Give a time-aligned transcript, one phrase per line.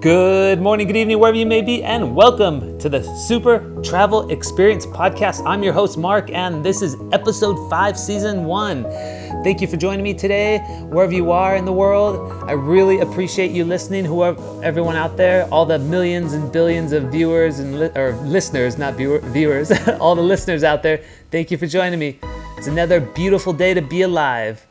[0.00, 4.86] Good morning, good evening, wherever you may be, and welcome to the Super Travel Experience
[4.86, 5.44] Podcast.
[5.44, 8.84] I'm your host, Mark, and this is episode five, season one.
[9.42, 10.58] Thank you for joining me today,
[10.88, 12.44] wherever you are in the world.
[12.44, 17.10] I really appreciate you listening, whoever, everyone out there, all the millions and billions of
[17.10, 21.02] viewers and li- or listeners, not viewer, viewers, all the listeners out there.
[21.32, 22.20] Thank you for joining me.
[22.56, 24.64] It's another beautiful day to be alive.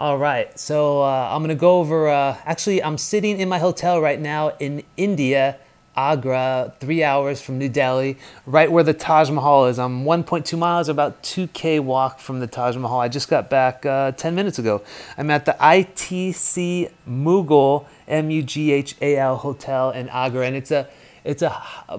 [0.00, 2.08] All right, so uh, I'm gonna go over.
[2.08, 5.58] Uh, actually, I'm sitting in my hotel right now in India,
[5.94, 9.78] Agra, three hours from New Delhi, right where the Taj Mahal is.
[9.78, 12.98] I'm 1.2 miles, about 2k walk from the Taj Mahal.
[12.98, 14.80] I just got back uh, 10 minutes ago.
[15.18, 20.56] I'm at the ITC Mughal M U G H A L Hotel in Agra, and
[20.56, 20.88] it's a
[21.24, 21.54] it's a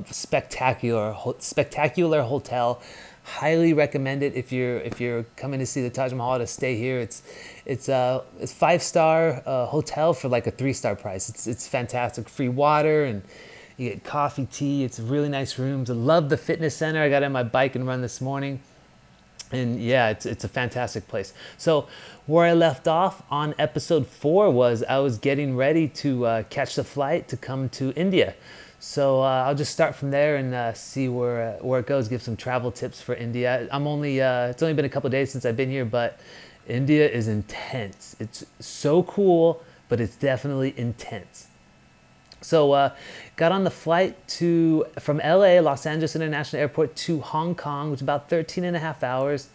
[0.09, 2.81] spectacular spectacular hotel
[3.39, 6.77] highly recommend it if you're if you're coming to see the Taj Mahal to stay
[6.77, 6.99] here.
[6.99, 7.23] It's
[7.65, 11.29] it's a it's five star uh, hotel for like a three star price.
[11.29, 12.27] It's it's fantastic.
[12.27, 13.23] Free water and
[13.77, 14.83] you get coffee, tea.
[14.83, 15.89] It's really nice rooms.
[15.89, 17.01] I love the fitness center.
[17.01, 18.59] I got on my bike and run this morning.
[19.51, 21.33] And yeah, it's, it's a fantastic place.
[21.57, 21.87] So,
[22.25, 26.75] where I left off on episode four was I was getting ready to uh, catch
[26.75, 28.35] the flight to come to India.
[28.81, 32.07] So uh, I'll just start from there and uh, see where uh, where it goes.
[32.07, 33.67] Give some travel tips for India.
[33.71, 36.19] I'm only uh, it's only been a couple days since I've been here, but
[36.67, 38.15] India is intense.
[38.19, 41.47] It's so cool, but it's definitely intense.
[42.41, 42.95] So uh,
[43.35, 48.01] got on the flight to from LA, Los Angeles International Airport to Hong Kong, which
[48.01, 49.49] about 13 and a half hours.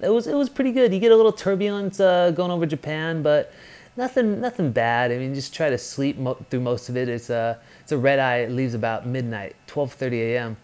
[0.00, 0.94] It was it was pretty good.
[0.94, 3.52] You get a little turbulence uh, going over Japan, but
[3.96, 5.10] nothing nothing bad.
[5.10, 7.08] I mean, just try to sleep mo- through most of it.
[7.08, 7.58] It's a
[7.88, 8.40] it's a red eye.
[8.40, 10.56] It leaves about midnight, 12:30 a.m.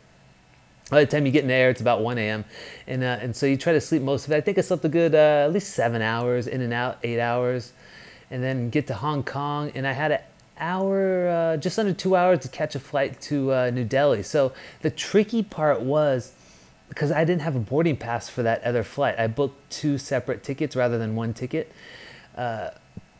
[0.91, 2.45] By the time you get in the air, it's about 1 a.m.
[2.87, 4.37] And uh, and so you try to sleep most of it.
[4.37, 7.19] I think I slept a good uh, at least seven hours in and out, eight
[7.19, 7.73] hours,
[8.31, 9.73] and then get to Hong Kong.
[9.75, 10.19] And I had an
[10.59, 14.23] hour, uh, just under two hours to catch a flight to uh, New Delhi.
[14.23, 14.53] So
[14.83, 16.33] the tricky part was
[16.91, 19.19] because I didn't have a boarding pass for that other flight.
[19.19, 21.73] I booked two separate tickets rather than one ticket.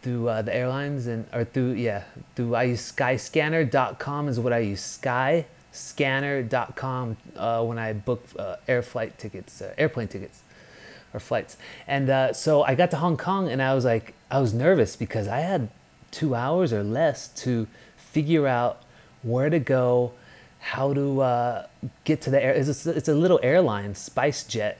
[0.05, 2.03] Through uh, the airlines and or through yeah
[2.37, 4.83] through I use skyscanner.com is what I use.
[4.83, 10.43] skyscanner.com uh, when I book uh, air flight tickets uh, airplane tickets
[11.15, 11.57] or flights.
[11.87, 14.95] And uh, so I got to Hong Kong and I was like I was nervous
[14.95, 15.71] because I had
[16.11, 17.67] two hours or less to
[17.97, 18.83] figure out
[19.23, 20.13] where to go
[20.59, 21.67] how to uh,
[22.05, 24.75] get to the air it's a, it's a little airline SpiceJet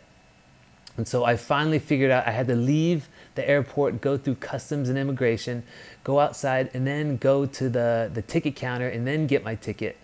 [0.97, 4.89] and so I finally figured out I had to leave the airport, go through customs
[4.89, 5.63] and immigration,
[6.05, 9.97] go outside, and then go to the, the ticket counter and then get my ticket.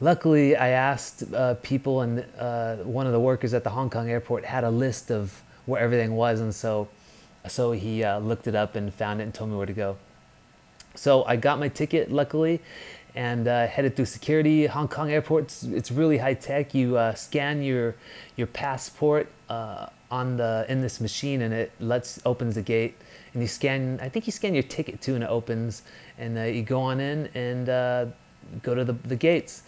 [0.00, 4.08] Luckily, I asked uh, people, and uh, one of the workers at the Hong Kong
[4.08, 6.88] airport had a list of where everything was, and so
[7.46, 9.96] so he uh, looked it up and found it and told me where to go.
[10.94, 12.60] So I got my ticket, luckily,
[13.14, 14.66] and uh, headed through security.
[14.66, 16.74] Hong Kong airport, it's, it's really high tech.
[16.74, 17.94] You uh, scan your
[18.36, 22.96] your passport uh, on the in this machine, and it lets opens the gate.
[23.32, 23.98] And you scan.
[24.02, 25.82] I think you scan your ticket too, and it opens.
[26.18, 28.06] And uh, you go on in and uh,
[28.62, 29.62] go to the the gates.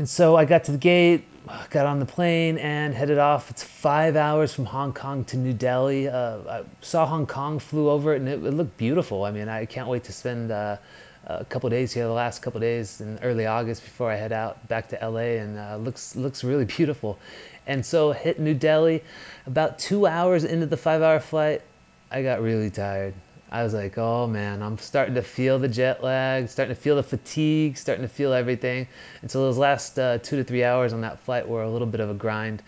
[0.00, 1.24] And so I got to the gate,
[1.68, 3.50] got on the plane, and headed off.
[3.50, 6.08] It's five hours from Hong Kong to New Delhi.
[6.08, 9.24] Uh, I saw Hong Kong, flew over it, and it, it, looked beautiful.
[9.24, 10.78] I mean, I can't wait to spend uh,
[11.26, 14.66] a couple days here, the last couple days in early August before I head out
[14.68, 17.18] back to LA, and uh, looks looks really beautiful.
[17.66, 19.02] And so hit New Delhi,
[19.46, 21.62] about two hours into the five-hour flight,
[22.10, 23.14] I got really tired.
[23.52, 26.96] I was like, oh man, I'm starting to feel the jet lag, starting to feel
[26.96, 28.86] the fatigue, starting to feel everything.
[29.22, 31.88] And so those last uh, two to three hours on that flight were a little
[31.88, 32.62] bit of a grind.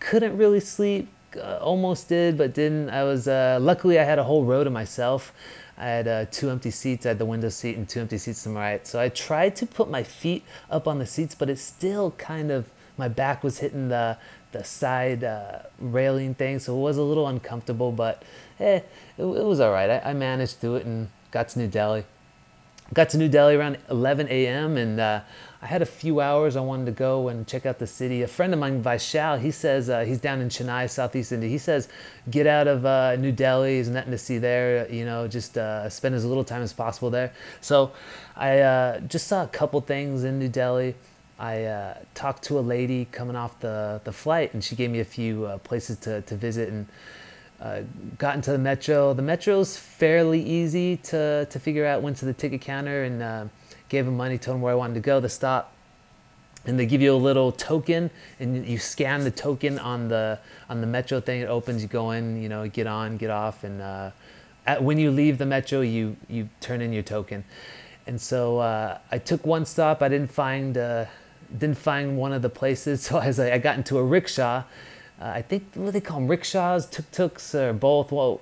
[0.00, 2.90] Couldn't really sleep, uh, almost did, but didn't.
[2.90, 5.32] I was uh, luckily I had a whole row to myself.
[5.78, 7.06] I had uh, two empty seats.
[7.06, 8.86] I had the window seat and two empty seats to my right.
[8.86, 12.50] So I tried to put my feet up on the seats, but it still kind
[12.50, 14.18] of my back was hitting the
[14.52, 17.92] the side uh, railing thing, so it was a little uncomfortable.
[17.92, 18.22] But
[18.58, 18.84] eh, it,
[19.18, 19.90] it was all right.
[19.90, 22.04] I, I, managed through it and got to New Delhi.
[22.94, 24.76] Got to New Delhi around 11 a.m.
[24.76, 25.20] and uh,
[25.60, 26.54] I had a few hours.
[26.54, 28.22] I wanted to go and check out the city.
[28.22, 31.50] A friend of mine, Vaishal, he says uh, he's down in Chennai, Southeast India.
[31.50, 31.88] He says
[32.30, 33.74] get out of uh, New Delhi.
[33.74, 34.88] There's nothing to see there.
[34.88, 37.32] You know, just uh, spend as little time as possible there.
[37.60, 37.90] So
[38.36, 40.94] I uh, just saw a couple things in New Delhi.
[41.38, 45.00] I uh, talked to a lady coming off the, the flight, and she gave me
[45.00, 46.86] a few uh, places to, to visit and
[47.60, 47.80] uh,
[48.16, 49.12] got into the metro.
[49.12, 52.02] The metro's fairly easy to, to figure out.
[52.02, 53.44] Went to the ticket counter and uh,
[53.88, 55.72] gave them money, told them where I wanted to go, the stop.
[56.64, 58.10] And they give you a little token,
[58.40, 61.40] and you scan the token on the on the metro thing.
[61.42, 61.80] It opens.
[61.80, 64.10] You go in, you know, get on, get off, and uh,
[64.66, 67.44] at, when you leave the metro, you you turn in your token
[68.06, 70.00] and so uh, I took one stop.
[70.02, 70.78] I didn't find
[71.50, 74.64] didn't find one of the places, so I I got into a rickshaw.
[75.20, 78.12] Uh, I think what they call them, rickshaws, tuk tuks, or both.
[78.12, 78.40] Well,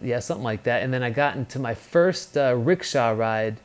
[0.00, 0.82] yeah, something like that.
[0.82, 3.56] And then I got into my first uh, rickshaw ride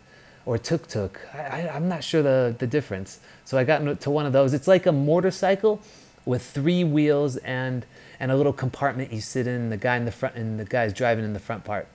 [0.46, 1.20] or tuk tuk.
[1.34, 3.20] I, am not sure the, the difference.
[3.44, 4.54] So I got into one of those.
[4.54, 5.82] It's like a motorcycle
[6.26, 7.86] with three wheels and
[8.20, 9.70] and a little compartment you sit in.
[9.70, 11.88] The guy in the front and the guy's driving in the front part.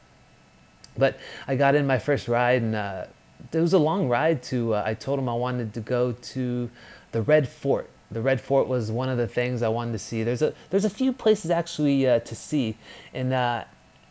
[0.97, 1.19] But
[1.49, 3.07] I got in my first ride and uh,
[3.55, 4.75] it was a long ride to.
[4.75, 6.71] Uh, I told him I wanted to go to
[7.13, 7.91] the Red Fort.
[8.11, 10.23] The Red Fort was one of the things I wanted to see.
[10.23, 12.77] There's a there's a few places actually uh, to see,
[13.15, 13.65] and uh,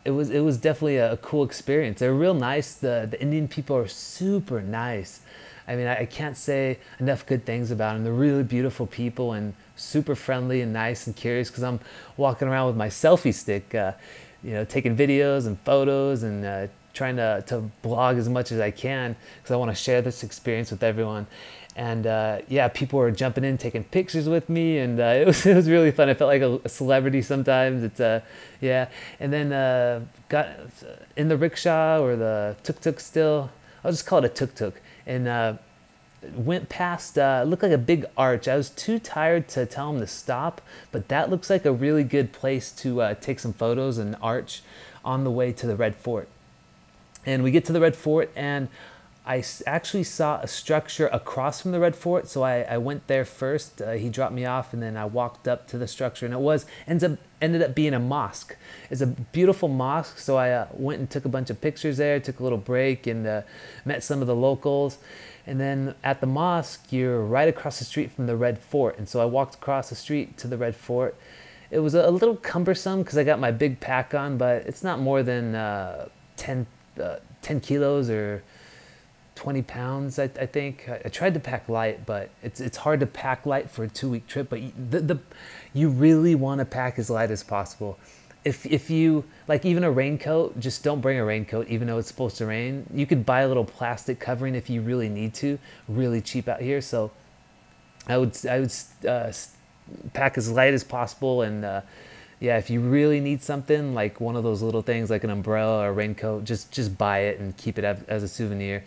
[0.04, 2.00] it was it was definitely a, cool experience.
[2.00, 2.74] They're real nice.
[2.74, 5.20] The the Indian people are super nice.
[5.68, 8.04] I mean, I, I can't say enough good things about them.
[8.04, 11.50] They're really beautiful people and super friendly and nice and curious.
[11.50, 11.78] Because I'm
[12.16, 13.92] walking around with my selfie stick, uh,
[14.42, 18.60] you know, taking videos and photos and uh, trying to, to blog as much as
[18.60, 21.26] I can because I want to share this experience with everyone.
[21.74, 25.46] And uh, yeah, people were jumping in, taking pictures with me, and uh, it was
[25.46, 26.08] it was really fun.
[26.08, 27.82] I felt like a, celebrity sometimes.
[27.82, 28.20] It's uh,
[28.60, 30.48] yeah, and then uh, got
[31.16, 33.00] in the rickshaw or the tuk tuk.
[33.00, 33.50] Still,
[33.82, 35.54] I'll just call it a tuk tuk, and uh,
[36.34, 37.16] went past.
[37.16, 38.48] Uh, looked like a big arch.
[38.48, 40.60] I was too tired to tell him to stop,
[40.90, 43.96] but that looks like a really good place to uh, take some photos.
[43.96, 44.62] and arch
[45.04, 46.28] on the way to the Red Fort.
[47.24, 48.68] And we get to the Red Fort, and
[49.24, 53.24] I actually saw a structure across from the Red Fort, so I, I went there
[53.24, 53.80] first.
[53.80, 56.40] Uh, he dropped me off, and then I walked up to the structure, and it
[56.40, 58.56] was ends up ended up being a mosque.
[58.90, 62.18] It's a beautiful mosque, so I uh, went and took a bunch of pictures there,
[62.18, 63.42] took a little break, and uh,
[63.84, 64.98] met some of the locals.
[65.46, 69.08] And then at the mosque, you're right across the street from the Red Fort, and
[69.08, 71.16] so I walked across the street to the Red Fort.
[71.70, 74.98] It was a, little cumbersome because I got my big pack on, but it's not
[74.98, 76.66] more than uh, 10
[77.00, 78.42] uh, 10 kilos or
[79.34, 80.88] 20 pounds, I, I think.
[80.88, 83.88] I, I, tried to pack light, but it's, it's hard to pack light for a
[83.88, 84.50] two week trip.
[84.50, 84.60] But
[84.90, 85.18] the, the,
[85.72, 87.98] you really want to pack as light as possible.
[88.44, 92.08] If, if you like even a raincoat, just don't bring a raincoat, even though it's
[92.08, 92.86] supposed to rain.
[92.92, 96.60] You could buy a little plastic covering if you really need to, really cheap out
[96.60, 96.80] here.
[96.80, 97.12] So
[98.08, 98.74] I would, I would
[99.08, 99.32] uh,
[100.12, 101.80] pack as light as possible and uh,
[102.42, 105.84] yeah, if you really need something like one of those little things like an umbrella
[105.84, 108.82] or a raincoat, just just buy it and keep it as a souvenir.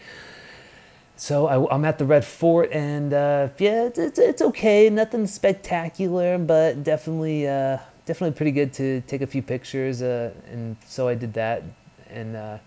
[1.16, 4.90] So I, am at the Red Fort, and uh, yeah, it's, it's, okay.
[4.90, 10.01] Nothing spectacular, but definitely uh, definitely pretty good to take a few pictures.
[10.01, 11.63] Uh, and so I did that,
[12.10, 12.58] and uh,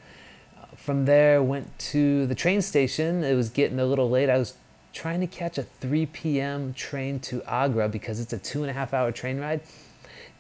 [0.75, 3.25] from there went to the train station.
[3.25, 4.31] It was getting a little late.
[4.31, 4.55] I was
[4.95, 6.73] trying to catch a 3 p.m.
[6.73, 9.61] train to Agra because it's a two and a half hour train ride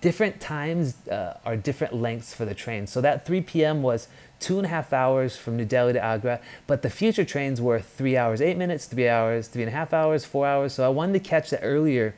[0.01, 2.87] different times uh, are different lengths for the train.
[2.87, 3.83] So that 3 p.m.
[3.83, 4.09] was
[4.39, 7.81] two and a half hours from New Delhi to Agra, but the future trains were
[7.81, 10.75] three hours, eight minutes, three hours, three and a half hours, four hours.
[10.75, 12.15] So I wanted to catch the earlier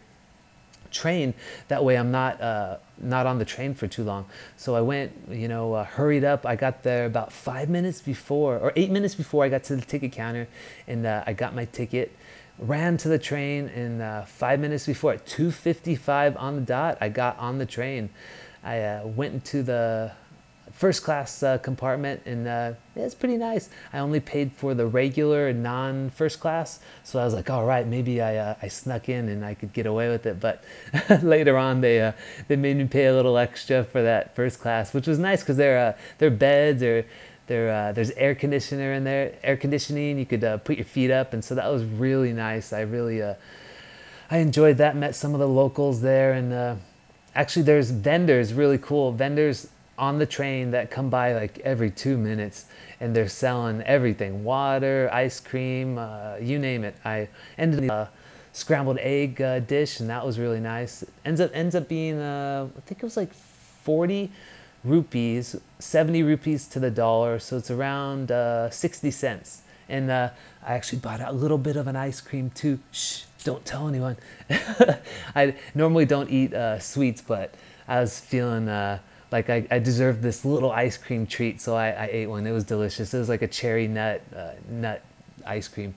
[0.91, 1.35] train.
[1.69, 4.26] That way I'm not uh, not on the train for too long.
[4.56, 6.44] So I went, you know, uh, hurried up.
[6.44, 9.83] I got there about five minutes before, or eight minutes before I got to the
[9.83, 10.49] ticket counter,
[10.87, 12.15] and uh, I got my ticket
[12.61, 15.15] ran to the train and uh, five minutes before.
[15.15, 18.11] At 2.55 on the dot i got on the train.
[18.62, 20.12] I uh, went into the
[20.73, 23.71] first class uh, compartment and uh, it's pretty nice.
[23.93, 26.81] I only paid for the regular non first class.
[27.02, 29.73] So i was like all right maybe i, uh, I snuck in and i could
[29.73, 30.38] get away with it.
[30.38, 30.62] But
[31.23, 32.12] later on they, uh,
[32.49, 35.57] they made me pay a little extra for that first class which was nice because
[35.57, 37.07] their, their beds are
[37.50, 40.21] there, uh, there's air conditioner in there, air conditioning.
[40.21, 42.73] You could uh, put your feet up, and so that was really nice.
[42.73, 43.35] I really, uh,
[44.30, 44.95] I enjoyed that.
[44.95, 46.76] Met some of the locals there, and uh,
[47.35, 49.66] actually, there's vendors, really cool vendors
[49.99, 52.66] on the train that come by like every two minutes,
[53.00, 56.95] and they're selling everything: water, ice cream, uh, you name it.
[57.04, 57.28] I
[57.59, 58.11] ended a
[58.52, 61.02] scrambled egg uh, dish, and that was really nice.
[61.25, 64.30] Ends up ends up being, I think it was like forty
[64.84, 69.62] rupees, 70 rupees to the dollar, so it's around uh, 60 cents.
[69.88, 70.30] And uh,
[70.64, 72.78] I actually bought a little bit of an ice cream too.
[72.92, 74.16] Shh, don't tell anyone.
[75.34, 77.54] I normally don't eat uh, sweets, but
[77.88, 79.00] I was feeling uh,
[79.32, 82.46] like I, I, deserved this little ice cream treat, so I, I, ate one.
[82.46, 83.12] It was delicious.
[83.14, 85.02] It was like a cherry nut uh, nut
[85.46, 85.94] ice cream.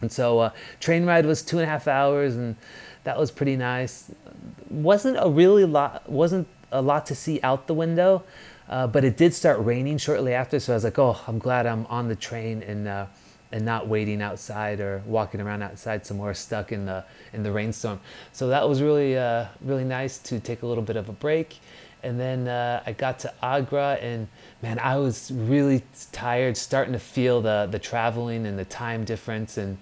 [0.00, 0.50] And so uh,
[0.80, 2.56] train ride was two and a half hours, and
[3.04, 4.10] that was pretty nice.
[4.70, 6.08] wasn't a really lot.
[6.08, 8.22] wasn't a lot to see out the window,
[8.68, 10.60] uh, but it did start raining shortly after.
[10.60, 13.06] So I was like, oh, I'm glad I'm on the train and uh,
[13.50, 18.00] and not waiting outside or walking around outside somewhere stuck in the in the rainstorm.
[18.32, 21.58] So that was really uh, really nice to take a little bit of a break,
[22.02, 24.28] and then uh, I got to Agra, and
[24.62, 25.82] man, I was really
[26.12, 29.78] tired, starting to feel the the traveling and the time difference, and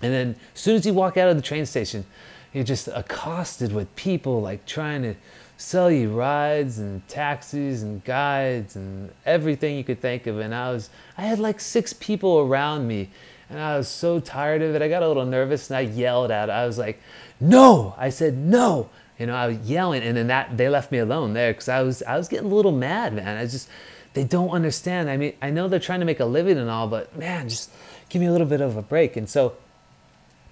[0.00, 2.04] and then as soon as you walk out of the train station,
[2.52, 5.14] you're just accosted with people like trying to
[5.62, 10.38] sell you rides and taxis and guides and everything you could think of.
[10.40, 13.10] And I was, I had like six people around me,
[13.48, 14.82] and I was so tired of it.
[14.82, 16.48] I got a little nervous, and I yelled at.
[16.48, 16.52] It.
[16.52, 17.00] I was like,
[17.38, 20.98] "No!" I said, "No!" You know, I was yelling, and then that they left me
[20.98, 23.36] alone there because I was, I was getting a little mad, man.
[23.36, 23.68] I just,
[24.14, 25.08] they don't understand.
[25.08, 27.70] I mean, I know they're trying to make a living and all, but man, just
[28.08, 29.16] give me a little bit of a break.
[29.16, 29.54] And so,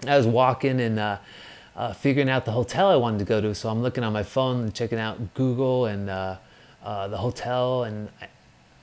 [0.07, 0.99] I was walking and.
[0.99, 1.17] Uh,
[1.81, 3.55] uh, figuring out the hotel I wanted to go to.
[3.55, 6.37] So I'm looking on my phone and checking out Google and uh,
[6.83, 8.09] uh, the hotel and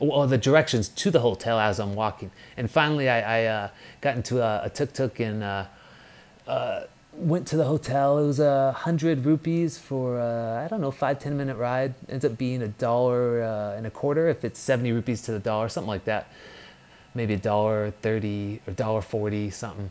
[0.00, 2.33] or the directions to the hotel as I'm walking.
[2.57, 3.69] And finally, I, I uh,
[4.00, 5.64] got into a, a tuk-tuk and uh,
[6.49, 6.81] uh,
[7.12, 8.19] went to the hotel.
[8.19, 11.95] It was a hundred rupees for I don't know five ten minute ride.
[12.09, 13.43] Ends up being a dollar
[13.76, 16.33] and a quarter if it's seventy rupees to the dollar, something like that.
[17.18, 19.90] Maybe a dollar thirty or dollar forty something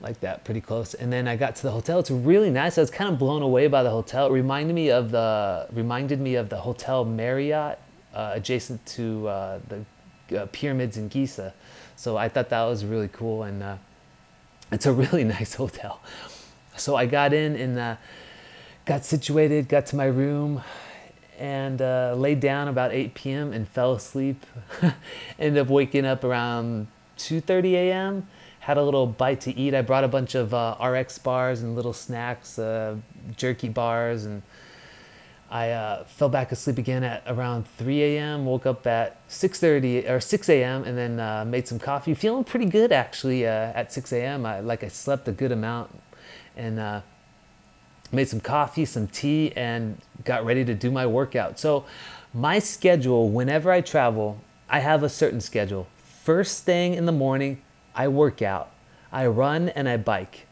[0.00, 0.92] like that, pretty close.
[0.92, 1.98] And then I got to the hotel.
[1.98, 2.76] It's really nice.
[2.76, 4.26] I was kind of blown away by the hotel.
[4.26, 7.78] It reminded me of the reminded me of the Hotel Marriott
[8.14, 11.54] uh, adjacent to uh, the uh, pyramids in Giza.
[11.96, 13.76] So I thought that was really cool, and uh,
[14.70, 16.00] it's a really nice hotel.
[16.76, 17.96] So I got in and uh,
[18.84, 20.62] got situated, got to my room,
[21.38, 23.52] and uh, laid down about 8 p.m.
[23.52, 24.44] and fell asleep.
[25.38, 26.88] Ended up waking up around
[27.18, 28.28] 2:30 a.m
[28.66, 29.74] had a little bite to eat.
[29.74, 32.96] I brought a bunch of uh, RX bars and little snacks, uh,
[33.36, 34.42] jerky bars, and
[35.48, 38.44] I uh, fell back asleep again at around 3 a.m.
[38.44, 40.82] Woke up at 6:30 or 6 a.m.
[40.82, 42.12] and then uh, made some coffee.
[42.12, 44.44] Feeling pretty good actually uh, at 6 a.m.
[44.44, 45.96] I, like I slept a good amount,
[46.56, 46.80] and
[48.12, 51.58] made some coffee, some tea, and got ready to do my workout.
[51.58, 51.84] So
[52.32, 55.86] my schedule, whenever I travel, I have a certain schedule.
[56.22, 57.62] First thing in the morning,
[57.94, 58.70] I work out,
[59.12, 60.46] I run, and I bike.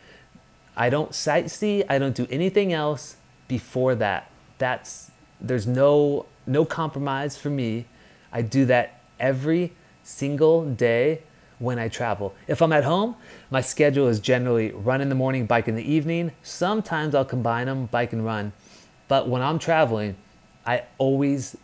[0.76, 3.16] I don't sightsee, I don't do anything else
[3.48, 4.30] before that.
[4.58, 7.86] That's there's no no compromise for me.
[8.32, 11.22] I do that every single day
[11.58, 12.34] when I travel.
[12.46, 13.16] If I'm at home,
[13.50, 16.32] my schedule is generally run in the morning, bike in the evening.
[16.42, 18.52] Sometimes I'll combine them, bike and run.
[19.08, 20.16] But when I'm traveling,
[20.66, 21.56] I always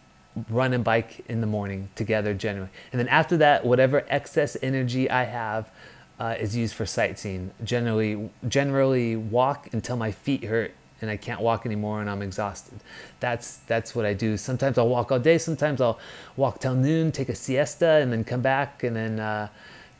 [0.48, 2.70] run and bike in the morning together generally.
[2.92, 5.70] And then after that, whatever excess energy I have
[6.18, 7.50] uh, is used for sightseeing.
[7.64, 12.78] Generally, generally walk until my feet hurt and I can't walk anymore and I'm exhausted.
[13.20, 14.36] That's that's what I do.
[14.36, 15.38] Sometimes I'll walk all day.
[15.38, 15.98] Sometimes I'll
[16.36, 19.48] walk till noon, take a siesta, and then come back and then uh,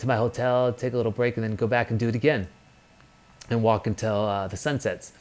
[0.00, 2.49] to my hotel, take a little break, and then go back and do it again,
[3.49, 5.12] and walk until uh, the sun sets.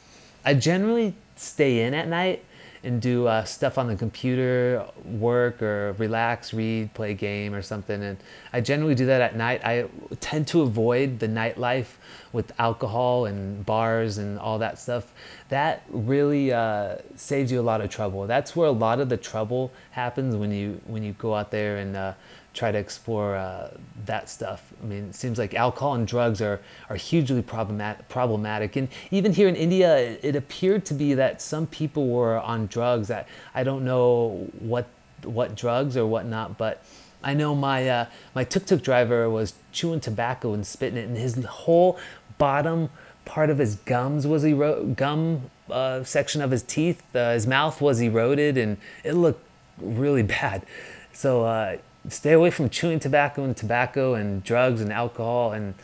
[0.44, 2.44] I generally stay in at night
[2.82, 7.60] and do uh, stuff on the computer, work or relax, read, play a game or
[7.60, 8.02] something.
[8.02, 8.16] And
[8.54, 9.60] I generally do that at night.
[9.62, 9.86] I
[10.20, 11.96] tend to avoid the nightlife
[12.32, 15.12] with alcohol and bars and all that stuff.
[15.50, 18.26] That really uh, saves you a lot of trouble.
[18.26, 21.76] That's where a lot of the trouble happens when you when you go out there
[21.76, 22.14] and uh,
[22.52, 23.70] try to explore uh,
[24.06, 24.72] that stuff.
[24.82, 28.76] I mean, it seems like alcohol and drugs are, are hugely problematic, problematic.
[28.76, 32.66] And even here in India, it, it appeared to be that some people were on
[32.66, 33.08] drugs.
[33.08, 34.88] That I don't know what
[35.22, 36.82] what drugs or whatnot, but
[37.22, 41.16] I know my uh, my tuk tuk driver was chewing tobacco and spitting it, and
[41.16, 41.98] his whole
[42.38, 42.90] bottom
[43.24, 44.96] part of his gums was eroded.
[44.96, 49.44] Gum uh, section of his teeth, uh, his mouth was eroded, and it looked
[49.78, 50.64] really bad.
[51.12, 51.76] So uh,
[52.08, 55.74] stay away from chewing tobacco and tobacco and drugs and alcohol and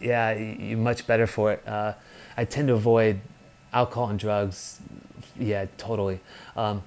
[0.00, 1.92] yeah you're much better for it uh,
[2.36, 3.20] i tend to avoid
[3.72, 4.80] alcohol and drugs
[5.38, 6.20] yeah totally
[6.56, 6.82] um,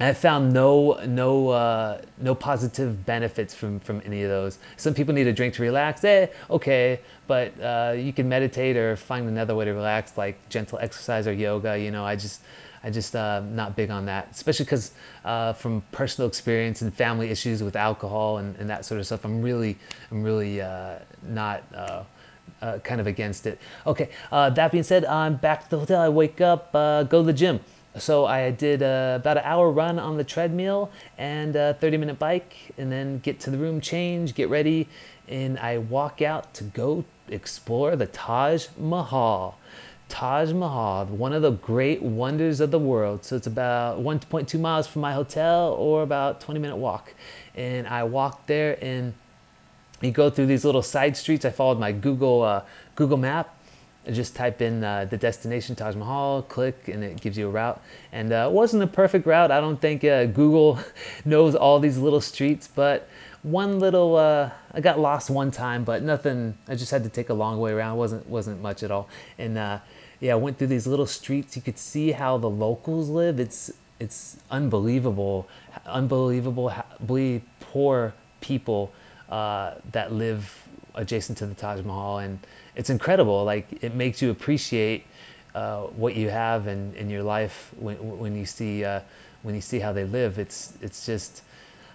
[0.00, 4.58] I found no no uh, no positive benefits from from any of those.
[4.76, 6.02] Some people need a drink to relax.
[6.02, 10.78] Eh, okay, but uh, you can meditate or find another way to relax, like gentle
[10.80, 11.78] exercise or yoga.
[11.78, 12.42] You know, I just
[12.84, 14.92] I just uh, not big on that, especially because
[15.24, 19.24] uh, from personal experience and family issues with alcohol and, and that sort of stuff,
[19.24, 19.78] I'm really,
[20.10, 22.02] I'm really uh, not uh,
[22.60, 23.58] uh, kind of against it.
[23.86, 26.02] Okay, uh, that being said, I'm back to the hotel.
[26.02, 27.60] I wake up, go to the gym.
[27.96, 32.74] So I did about an hour run on the treadmill and a 30 minute bike,
[32.76, 34.88] and then get to the room, change, get ready,
[35.26, 39.58] and I walk out to go explore the Taj Mahal.
[40.08, 43.24] Taj Mahal, one of the great wonders of the world.
[43.24, 47.14] So it's about 1.2 miles from my hotel or about 20 minute walk.
[47.54, 49.14] And I walked there and
[50.00, 51.44] you go through these little side streets.
[51.44, 52.62] I followed my Google uh,
[52.94, 53.54] Google map
[54.06, 57.50] I just type in uh, the destination Taj Mahal, click, and it gives you a
[57.50, 57.80] route.
[58.12, 59.50] And uh, it wasn't a perfect route.
[59.50, 60.78] I don't think uh, Google
[61.24, 63.08] knows all these little streets, but
[63.42, 66.58] one little uh, I got lost one time, but nothing.
[66.68, 67.96] I just had to take a long way around.
[67.96, 69.08] Wasn't wasn't much at all.
[69.38, 69.78] And uh,
[70.20, 71.56] yeah, I went through these little streets.
[71.56, 73.40] You could see how the locals live.
[73.40, 75.48] It's it's unbelievable,
[75.86, 78.92] unbelievably poor people
[79.28, 82.38] uh, that live adjacent to the Taj Mahal, and
[82.76, 83.44] it's incredible.
[83.44, 85.06] Like it makes you appreciate
[85.54, 89.00] uh, what you have in, in your life when, when you see uh,
[89.42, 90.38] when you see how they live.
[90.38, 91.42] It's it's just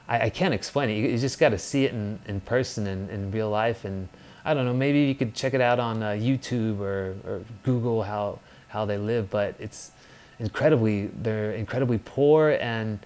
[0.07, 0.93] I, I can't explain it.
[0.93, 3.85] You, you just got to see it in, in person and in, in real life.
[3.85, 4.09] And
[4.45, 8.03] I don't know, maybe you could check it out on uh, YouTube or, or Google
[8.03, 9.29] how how they live.
[9.29, 9.91] But it's
[10.39, 12.99] incredibly they're incredibly poor and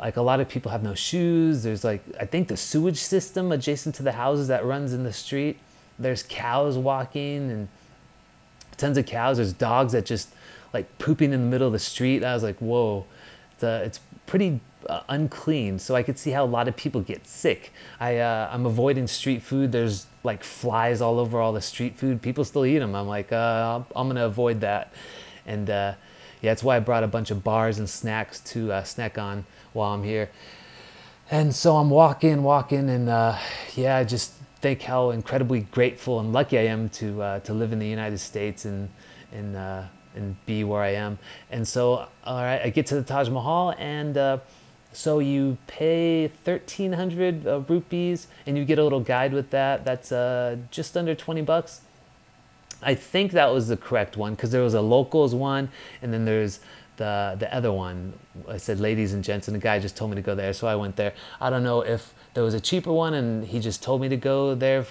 [0.00, 1.62] like a lot of people have no shoes.
[1.62, 5.12] There's like i think the sewage system adjacent to the houses that runs in the
[5.12, 5.58] street
[5.98, 7.68] there's cows walking and
[8.76, 9.36] tons of cows.
[9.36, 10.28] There's dogs that just
[10.72, 12.24] like pooping in the middle of the street.
[12.24, 13.06] I was like whoa.
[13.52, 17.00] It's, uh, it's pretty uh, unclean so i could see how a lot of people
[17.00, 17.72] get sick.
[18.00, 19.72] I uh, i'm avoiding street food.
[19.72, 22.22] There's like flies all over all the street food.
[22.22, 24.92] People still eat them i'm like uh, i'm gonna avoid that.
[25.46, 25.94] And uh,
[26.40, 29.44] yeah that's why i brought a bunch of bars and snacks to uh, snack on
[29.72, 30.30] while i'm here.
[31.30, 33.38] And so i'm walking walking and uh,
[33.74, 37.78] yeah i just think how incredibly grateful and lucky i am to to live in
[37.78, 38.88] the united states and
[39.30, 39.56] and
[40.14, 41.18] and be where I am.
[41.50, 44.16] And so, all right, I get to the Taj Mahal, and
[44.94, 49.84] so you pay 1,300 uh, rupees, and you get a little guide with that.
[49.84, 51.80] That's uh, just under 20 bucks.
[52.82, 55.70] I think that was the correct one because there was a locals one,
[56.02, 56.60] and then there's
[56.96, 58.12] the the other one.
[58.48, 60.66] I said ladies and gents, and the guy just told me to go there, so
[60.66, 61.14] I went there.
[61.40, 64.16] I don't know if there was a cheaper one, and he just told me to
[64.16, 64.86] go there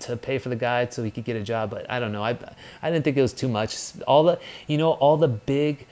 [0.00, 1.70] to pay for the guide so he could get a job.
[1.70, 2.22] But I don't know.
[2.22, 2.36] I
[2.82, 3.76] I didn't think it was too much.
[4.06, 5.86] All the you know all the big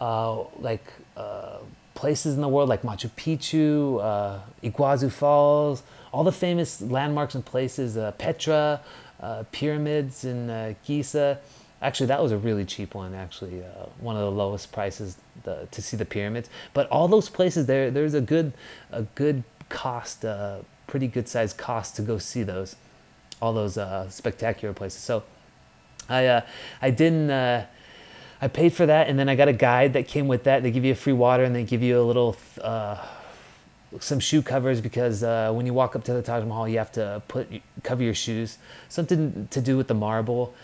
[0.00, 0.84] uh, like
[1.16, 1.58] uh,
[2.00, 7.44] places in the world like Machu Picchu, uh, Iguazu Falls, all the famous landmarks and
[7.44, 8.80] places, uh, Petra,
[9.20, 11.38] uh, pyramids in uh, Giza.
[11.82, 13.12] Actually, that was a really cheap one.
[13.14, 13.62] Actually,
[13.98, 16.48] one of the lowest prices the, to see the pyramids.
[16.72, 18.54] But all those places there, there's a good
[18.90, 22.76] a good cost, a pretty good sized cost to go see those
[23.42, 25.00] all those uh, spectacular places.
[25.00, 25.22] So
[26.08, 26.40] I uh,
[26.80, 27.30] I didn't.
[28.42, 30.62] I paid for that, and then I got a guide that came with that.
[30.62, 32.96] They give you a free water, and they give you a little uh,
[33.98, 36.92] some shoe covers because uh, when you walk up to the Taj Mahal, you have
[36.92, 37.48] to put
[37.82, 38.58] cover your shoes.
[38.88, 40.54] Something to do with the marble,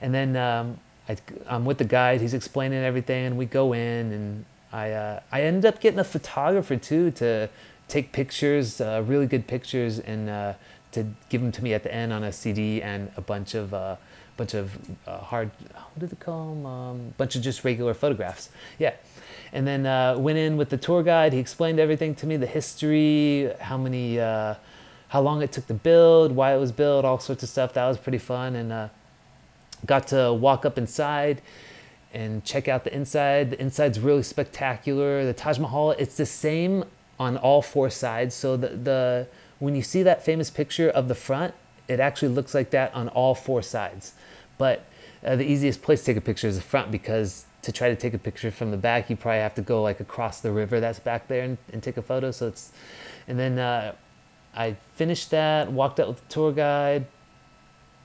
[0.00, 1.16] and then um, I,
[1.48, 2.20] am with the guide.
[2.20, 6.04] He's explaining everything, and we go in, and I uh, I ended up getting a
[6.04, 7.50] photographer too to
[7.88, 10.54] take pictures, uh, really good pictures, and uh,
[10.92, 13.74] to give them to me at the end on a CD and a bunch of
[13.74, 13.96] uh,
[14.36, 15.50] bunch of uh, hard
[15.96, 16.66] what did they call them?
[16.66, 18.50] Um, bunch of just regular photographs.
[18.78, 18.94] Yeah,
[19.52, 21.32] and then uh, went in with the tour guide.
[21.32, 24.54] He explained everything to me, the history, how many, uh,
[25.08, 27.72] how long it took to build, why it was built, all sorts of stuff.
[27.74, 28.88] That was pretty fun, and uh,
[29.86, 31.40] got to walk up inside
[32.12, 33.50] and check out the inside.
[33.50, 35.24] The inside's really spectacular.
[35.24, 36.84] The Taj Mahal, it's the same
[37.18, 38.34] on all four sides.
[38.34, 41.54] So the the when you see that famous picture of the front,
[41.88, 44.12] it actually looks like that on all four sides.
[44.58, 44.84] But
[45.24, 47.96] uh, the easiest place to take a picture is the front because to try to
[47.96, 50.78] take a picture from the back, you probably have to go like across the river
[50.80, 52.30] that's back there and, and take a photo.
[52.30, 52.72] So it's,
[53.26, 53.94] and then uh,
[54.54, 57.06] I finished that, walked out with the tour guide,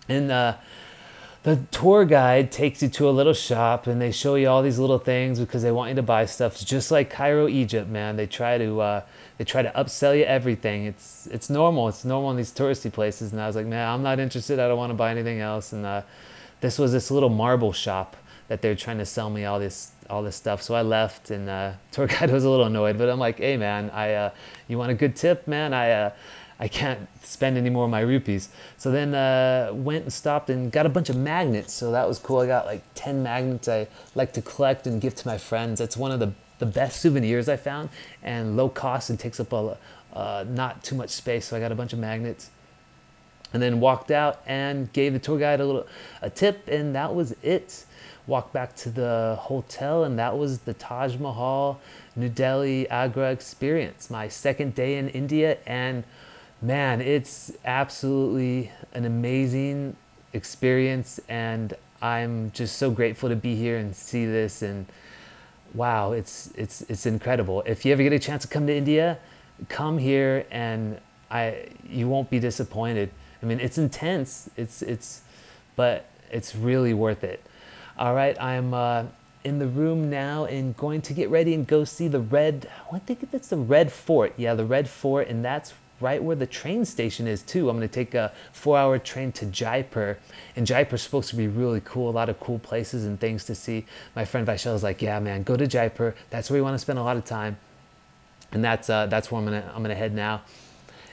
[0.10, 0.56] and uh,
[1.43, 4.77] the tour guide takes you to a little shop and they show you all these
[4.77, 6.54] little things because they want you to buy stuff.
[6.54, 8.15] It's just like Cairo, Egypt, man.
[8.15, 9.01] They try to uh,
[9.38, 10.86] they try to upsell you everything.
[10.86, 11.88] It's it's normal.
[11.88, 13.32] It's normal in these touristy places.
[13.32, 14.60] And I was like, man, I'm not interested.
[14.60, 15.73] I don't want to buy anything else.
[15.73, 16.04] And uh,
[16.60, 18.15] this was this little marble shop
[18.47, 20.62] that they're trying to sell me all this all this stuff.
[20.62, 22.99] So I left, and uh, tour guide was a little annoyed.
[22.99, 24.30] But I'm like, hey, man, I uh,
[24.67, 25.73] you want a good tip, man?
[25.73, 26.12] I uh,
[26.62, 28.50] I can't spend any more of my rupees.
[28.78, 31.74] So then uh, went and stopped and got a bunch of magnets.
[31.74, 32.39] So that was cool.
[32.39, 35.80] I got like 10 magnets I like to collect and give to my friends.
[35.80, 37.89] That's one of the, the best souvenirs I found
[38.21, 39.76] and low cost and takes up a,
[40.13, 41.45] uh, not too much space.
[41.47, 42.52] So I got a bunch of magnets
[43.54, 45.88] and then walked out and gave the tour guide a little
[46.21, 47.86] a tip and that was it.
[48.28, 51.82] Walked back to the hotel and that was the Taj Mahal
[52.15, 54.12] New Delhi Agra experience.
[54.12, 56.04] My second day in India and
[56.62, 59.95] man, it's absolutely an amazing
[60.34, 64.62] experience, and I'm just so grateful to be here and see this.
[64.62, 64.86] And
[65.74, 67.63] wow, it's it's it's incredible.
[67.65, 69.17] If you ever get a chance to come to India,
[69.69, 73.10] come here, and I you won't be disappointed.
[73.41, 74.50] I mean, it's intense.
[74.56, 75.21] It's it's,
[75.76, 77.43] but it's really worth it.
[77.97, 79.06] All right, I'm uh,
[79.43, 82.69] in the room now and going to get ready and go see the red.
[82.91, 84.34] I think it's the Red Fort.
[84.38, 87.69] Yeah, the Red Fort, and that's right where the train station is too.
[87.69, 90.17] I'm to take a four-hour train to Jaipur,
[90.55, 92.09] and Jaipur's supposed to be really cool.
[92.09, 93.85] A lot of cool places and things to see.
[94.15, 96.15] My friend Vaishal is like, "Yeah, man, go to Jaipur.
[96.29, 97.57] That's where you want to spend a lot of time."
[98.51, 100.41] And that's uh, that's where I'm gonna I'm gonna head now.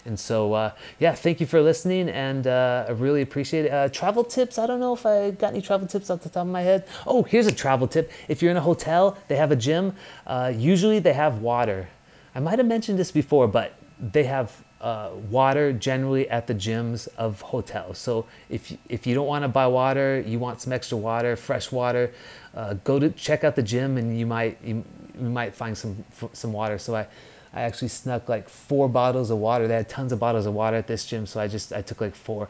[0.05, 3.72] And so, uh, yeah, thank you for listening, and uh, I really appreciate it.
[3.72, 4.59] Uh, travel tips?
[4.59, 6.87] I don't know if I got any travel tips off the top of my head.
[7.07, 8.11] Oh, here's a travel tip.
[8.27, 9.94] If you're in a hotel, they have a gym.
[10.27, 11.88] Uh, usually, they have water.
[12.35, 17.09] I might have mentioned this before, but they have uh, water generally at the gyms
[17.17, 17.99] of hotels.
[17.99, 21.73] So if if you don't want to buy water, you want some extra water, fresh
[21.73, 22.12] water,
[22.55, 24.85] uh, go to check out the gym, and you might you,
[25.21, 26.79] you might find some some water.
[26.79, 27.07] So I
[27.53, 29.67] I actually snuck like four bottles of water.
[29.67, 32.01] They had tons of bottles of water at this gym, so I just I took
[32.01, 32.49] like four,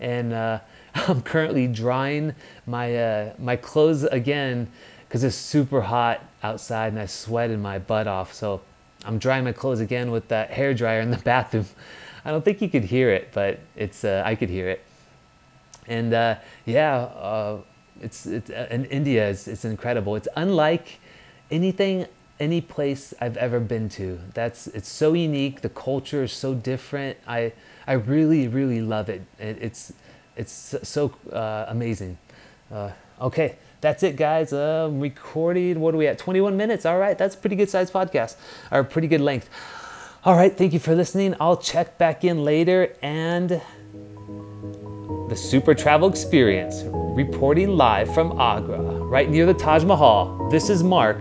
[0.00, 0.60] and uh,
[0.94, 2.34] I'm currently drying
[2.66, 4.68] my uh, my clothes again
[5.08, 8.34] because it's super hot outside and I sweated my butt off.
[8.34, 8.60] So
[9.04, 11.66] I'm drying my clothes again with that hair dryer in the bathroom.
[12.24, 14.84] I don't think you could hear it, but it's uh, I could hear it.
[15.86, 17.58] And uh, yeah, uh,
[18.00, 19.30] it's, it's uh, in India.
[19.30, 20.16] It's, it's incredible.
[20.16, 21.00] It's unlike
[21.50, 22.06] anything
[22.40, 24.20] any place I've ever been to.
[24.34, 25.60] That's it's so unique.
[25.62, 27.18] The culture is so different.
[27.26, 27.52] I
[27.86, 29.22] I really really love it.
[29.38, 29.92] it it's
[30.36, 32.18] it's so uh, amazing.
[33.20, 34.52] Okay, that's it, guys.
[34.52, 35.80] Uh, recording.
[35.80, 36.18] What are we at?
[36.18, 36.86] 21 minutes.
[36.86, 38.36] All right, that's pretty good size podcast,
[38.70, 39.48] or pretty good length.
[40.24, 41.34] All right, thank you for listening.
[41.40, 43.60] I'll check back in later and
[45.28, 50.48] the Super Travel Experience, reporting live from Agra, right near the Taj Mahal.
[50.50, 51.20] This is Mark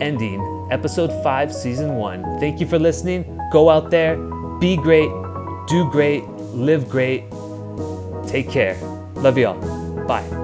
[0.00, 2.40] ending episode 5, season 1.
[2.40, 3.38] Thank you for listening.
[3.52, 4.16] Go out there,
[4.58, 5.10] be great,
[5.66, 7.24] do great, live great.
[8.26, 8.76] Take care.
[9.16, 10.06] Love y'all.
[10.06, 10.39] Bye.